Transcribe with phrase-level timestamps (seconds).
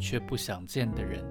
[0.00, 1.24] 却不想见的人。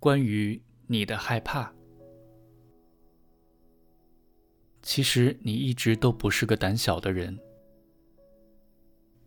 [0.00, 1.70] 关于你的害怕，
[4.80, 7.38] 其实你一直都不是个胆小的人。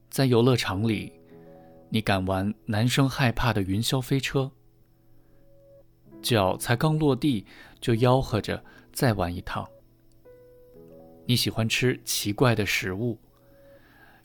[0.09, 1.13] 在游乐场里，
[1.89, 4.51] 你敢玩男生害怕的云霄飞车。
[6.23, 7.45] 脚才刚落地，
[7.83, 8.63] 就吆喝着
[8.93, 9.67] 再玩一趟。
[11.25, 13.19] 你喜欢吃奇怪的食物，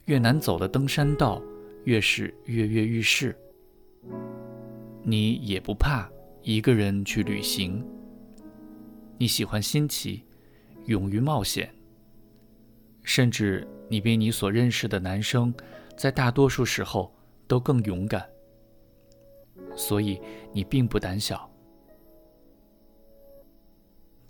[0.04, 1.42] 越难走的登山道
[1.82, 3.36] 越是跃跃欲试。
[5.02, 6.08] 你也不怕
[6.42, 7.84] 一个人去旅行。
[9.18, 10.22] 你喜欢新奇，
[10.84, 11.68] 勇于冒险。
[13.02, 15.52] 甚至你比你所认识的男生，
[15.96, 17.12] 在大多数时候
[17.48, 18.24] 都更勇敢。
[19.74, 20.20] 所以
[20.52, 21.47] 你并不胆小。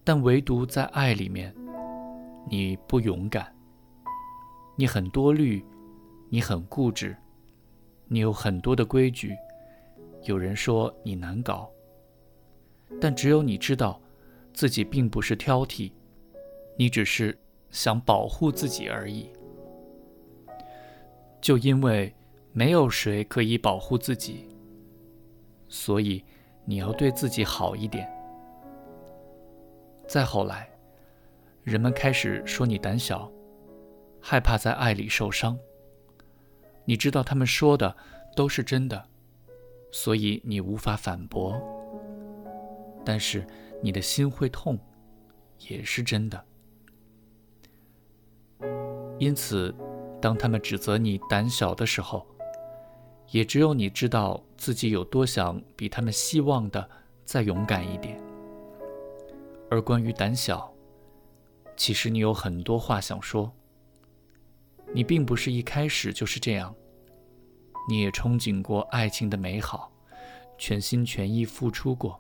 [0.08, 1.54] 但唯独在爱里面，
[2.48, 3.54] 你不勇敢，
[4.74, 5.62] 你很多虑，
[6.30, 7.14] 你很固执，
[8.06, 9.36] 你有很多的规矩。
[10.22, 11.70] 有人说你难搞，
[12.98, 14.00] 但只有你知道，
[14.54, 15.92] 自己并不是挑剔，
[16.78, 19.28] 你只是想保护自己而已。
[21.38, 22.10] 就因为
[22.54, 24.48] 没有谁可以保护自己，
[25.68, 26.24] 所以
[26.64, 28.10] 你要对自己好一点。
[30.08, 30.66] 再后来，
[31.62, 33.30] 人们开始说你胆小，
[34.22, 35.58] 害怕在爱里受伤。
[36.86, 37.94] 你知道他们说的
[38.34, 39.06] 都是真的，
[39.92, 41.60] 所以你无法反驳。
[43.04, 43.46] 但是
[43.82, 44.78] 你的心会痛，
[45.68, 46.42] 也是真的。
[49.18, 49.74] 因此，
[50.22, 52.26] 当他们指责你胆小的时候，
[53.30, 56.88] 也只有你知道自己有多想比他们希望的
[57.26, 58.18] 再勇敢一点。
[59.70, 60.72] 而关于胆小，
[61.76, 63.52] 其实你有很多话想说。
[64.94, 66.74] 你并不是一开始就是这样，
[67.90, 69.92] 你也憧憬过爱情的美好，
[70.56, 72.18] 全心全意付出过。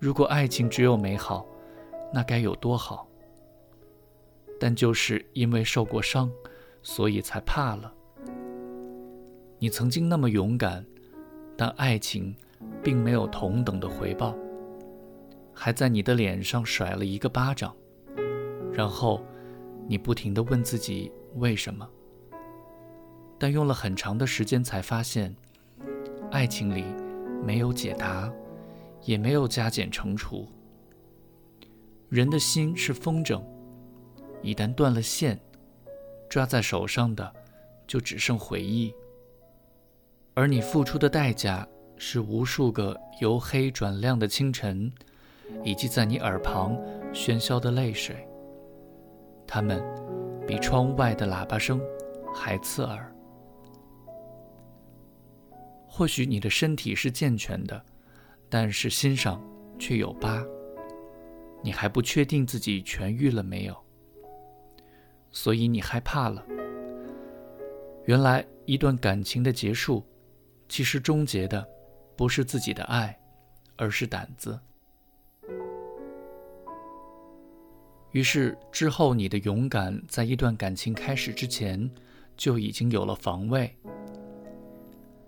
[0.00, 1.46] 如果爱情只有美好，
[2.12, 3.06] 那该有多好！
[4.58, 6.28] 但就是因为受过伤，
[6.82, 7.94] 所以才怕了。
[9.60, 10.84] 你曾经那么勇敢，
[11.56, 12.36] 但爱情
[12.82, 14.36] 并没有同等的回报。
[15.58, 17.74] 还在你的脸上甩了一个巴掌，
[18.70, 19.24] 然后
[19.88, 21.88] 你不停地问自己为什么，
[23.38, 25.34] 但用了很长的时间才发现，
[26.30, 26.84] 爱情里
[27.42, 28.30] 没有解答，
[29.02, 30.46] 也没有加减乘除。
[32.10, 33.42] 人的心是风筝，
[34.42, 35.40] 一旦断了线，
[36.28, 37.32] 抓在手上的
[37.86, 38.94] 就只剩回忆，
[40.34, 44.92] 而你付出的代价是无数个由黑转亮的清晨。
[45.62, 46.76] 以及在你耳旁
[47.12, 48.26] 喧嚣的泪水，
[49.46, 49.82] 它们
[50.46, 51.80] 比窗外的喇叭声
[52.34, 53.12] 还刺耳。
[55.86, 57.82] 或许你的身体是健全的，
[58.48, 59.42] 但是心上
[59.78, 60.44] 却有疤。
[61.62, 63.76] 你还不确定自己痊愈了没有，
[65.30, 66.44] 所以你害怕了。
[68.04, 70.04] 原来一段感情的结束，
[70.68, 71.66] 其实终结的
[72.14, 73.18] 不是自己的爱，
[73.76, 74.60] 而是胆子。
[78.16, 81.90] 于是之后，你的勇敢在一段感情开始之前
[82.34, 83.76] 就已经有了防卫，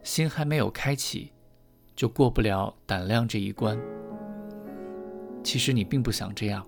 [0.03, 1.31] 心还没有开启，
[1.95, 3.79] 就过不了胆量这一关。
[5.45, 6.67] 其实你并不想这样，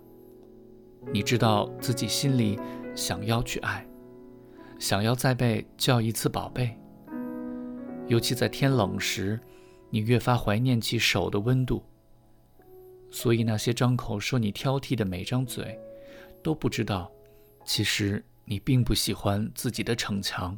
[1.11, 2.61] 你知道自己心里
[2.95, 3.89] 想要去爱，
[4.79, 6.77] 想要再被叫一次宝贝。
[8.09, 9.41] 尤其在天冷时，
[9.89, 11.83] 你越发怀念起手的温度。
[13.11, 15.81] 所以那些张口说你挑剔的每张嘴。
[16.43, 17.11] 都不知道，
[17.65, 20.57] 其实你并不喜欢自己的逞强。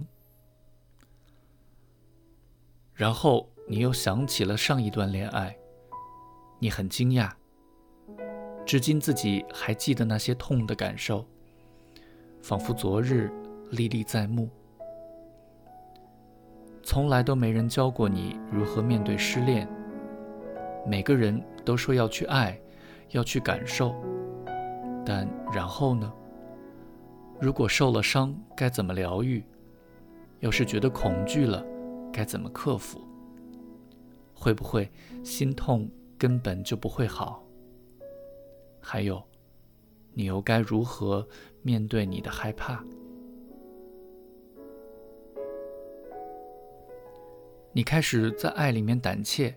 [2.95, 5.57] 然后你又想起了上一段恋爱，
[6.59, 7.33] 你很惊讶，
[8.65, 11.27] 至今自己还记得那些痛的感受，
[12.43, 13.33] 仿佛昨日
[13.71, 14.49] 历历在目。
[16.85, 19.69] 从来都没人教过你如何面对失恋，
[20.87, 22.61] 每个人都说要去爱，
[23.11, 23.95] 要去感受。
[25.05, 26.13] 但然后呢？
[27.41, 29.45] 如果受了伤，该怎么疗愈？
[30.41, 31.65] 要是觉得恐惧了，
[32.13, 33.01] 该怎么克服？
[34.35, 34.91] 会不会
[35.25, 35.89] 心痛
[36.19, 37.45] 根本就不会好？
[38.81, 39.23] 还有，
[40.13, 41.27] 你又该如何
[41.63, 42.85] 面对你的害怕？
[47.73, 49.57] 你开始在爱里面胆怯，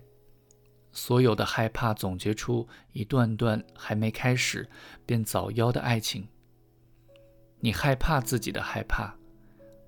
[0.96, 4.66] 所有的害怕总结出一段段还没开始
[5.04, 6.26] 便早夭的爱情。
[7.60, 9.14] 你害怕自己的害怕，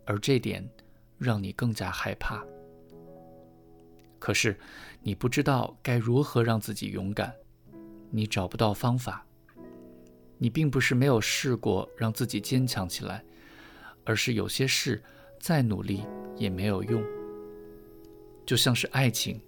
[0.05, 0.69] 而这点
[1.17, 2.45] 让你更加害怕。
[4.19, 4.61] 可是
[5.01, 7.35] 你不知道该如何让自己勇敢，
[8.11, 9.25] 你找不到方法。
[10.37, 13.25] 你并不是没有试过让自己坚强起来，
[14.05, 15.03] 而是有些事
[15.41, 16.05] 再努力
[16.37, 17.03] 也没有用。
[18.45, 19.41] 就像是爱情，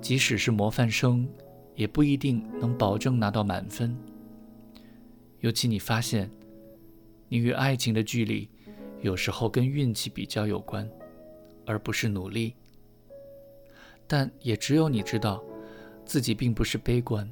[0.00, 1.28] 即使是模范生，
[1.74, 3.96] 也不一定能保证拿到满分。
[5.40, 6.30] 尤其你发现，
[7.28, 8.48] 你与爱情的距离，
[9.00, 10.88] 有时候跟运气比较有关，
[11.66, 12.54] 而不是努力。
[14.06, 15.42] 但也只有你知道，
[16.04, 17.30] 自己并不是悲观，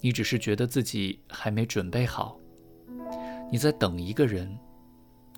[0.00, 2.38] 你只是觉得自己还没准备好。
[3.50, 4.58] 你在等一个人，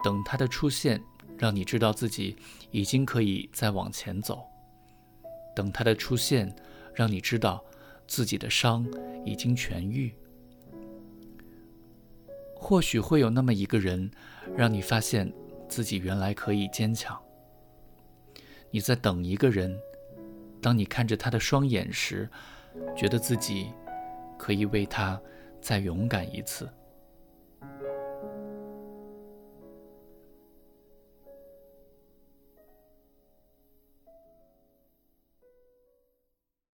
[0.02, 1.02] 等他的出现。
[1.38, 2.34] 让你知道自己
[2.70, 4.42] 已经可以再往前走。
[5.56, 6.54] 等他的出现，
[6.94, 7.64] 让你知道
[8.06, 8.86] 自己的伤
[9.24, 10.14] 已经痊愈。
[12.54, 14.10] 或许会有那么一个人，
[14.54, 15.32] 让你发现
[15.66, 17.18] 自己原来可以坚强。
[18.70, 19.78] 你在等一个人，
[20.60, 22.28] 当你看着他的双眼时，
[22.94, 23.72] 觉得自己
[24.36, 25.18] 可以为他
[25.60, 26.68] 再勇敢一次。